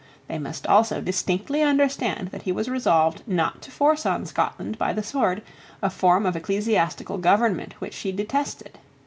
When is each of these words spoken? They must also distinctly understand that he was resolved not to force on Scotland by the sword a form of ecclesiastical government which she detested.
They 0.27 0.39
must 0.39 0.65
also 0.65 0.99
distinctly 0.99 1.61
understand 1.61 2.29
that 2.29 2.41
he 2.41 2.51
was 2.51 2.67
resolved 2.67 3.21
not 3.27 3.61
to 3.61 3.69
force 3.69 4.03
on 4.03 4.25
Scotland 4.25 4.79
by 4.79 4.93
the 4.93 5.03
sword 5.03 5.43
a 5.79 5.91
form 5.91 6.25
of 6.25 6.35
ecclesiastical 6.35 7.19
government 7.19 7.75
which 7.77 7.93
she 7.93 8.11
detested. 8.11 8.79